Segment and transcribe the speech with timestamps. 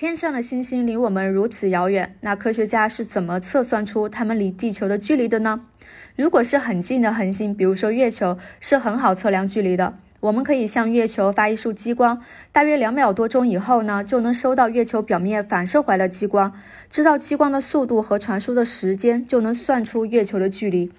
[0.00, 5.60] 天上的星星离我们如此遥远，那科学家是怎么测算出它们离地球的距离的呢？
[6.16, 9.98] 如果是很近的恒星，比如说月球，是很好测量距离的。
[10.20, 12.18] 我们可以向月球发一束激光，
[12.50, 16.54] 大约两秒多钟以后呢，就能收到月球表面反射回来的激光，
[16.88, 20.90] 知道激光的速度和传输的时间，就能算出月球的距离。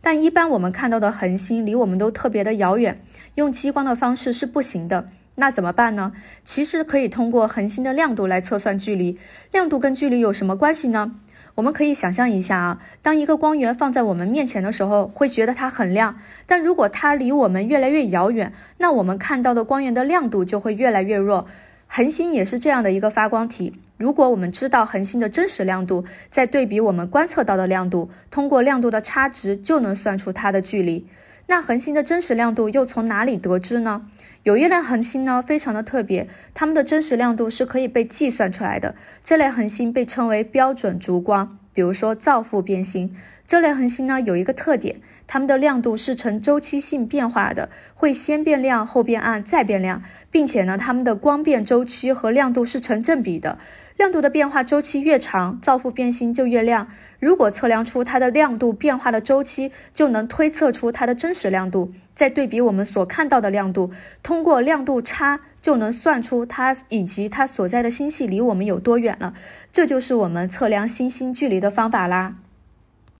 [0.00, 2.98] 但一般我们看到的恒星离我们都特别的遥远，
[3.34, 5.10] 用激光的方式是不行的。
[5.36, 6.12] 那怎么办呢？
[6.44, 9.18] 其实可以通过恒星的亮度来测算距离。
[9.52, 11.12] 亮度跟距离有什么关系呢？
[11.54, 16.16] 我们可以想象一下啊，当一个光源放在我们面前的时候，会觉得它很亮。
[16.46, 21.46] 但如果它离我们越来越遥远，那我们看到的光源的亮度就会越来越弱。
[21.86, 23.72] 恒星也是这样的一个发光体。
[23.96, 31.06] 如果我们知道恒星的真实亮度，再对比我们观测到的亮度，通过亮度的差值就能算出它的距离。
[31.46, 34.02] 那恒星的真实亮度又从哪里得知呢？
[34.46, 38.94] 有一类恒星呢，非常的特别，它们的真实亮度是可以被计算出来的。
[39.24, 43.12] 这类恒星被称为标准烛光，比如说造父变星。
[43.46, 53.58] 这类恒星呢，有一个特点，它们的亮度是呈周期性变化的，会先变亮后变暗再变亮，并且呢，它们的光变周期和亮度是成正比的。
[53.96, 56.88] 亮度的变化周期越长，造父变星就越亮。
[57.18, 61.92] 如果测量出它的亮度变化的周期，就能推测出它的真实亮度。
[62.14, 63.90] 再对比我们所看到的亮度，
[64.22, 69.32] 通过亮度差就能算出它以及它所在的星系离我们有多远了。
[69.72, 72.36] 这就是我们测量星星距离的方法啦。